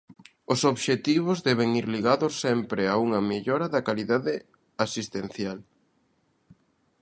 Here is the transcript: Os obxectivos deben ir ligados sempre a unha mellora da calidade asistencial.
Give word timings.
Os 0.53 0.61
obxectivos 0.71 1.37
deben 1.49 1.69
ir 1.79 1.85
ligados 1.95 2.33
sempre 2.43 2.81
a 2.87 2.95
unha 3.05 3.21
mellora 3.31 3.67
da 3.73 3.85
calidade 3.87 4.33
asistencial. 4.85 5.59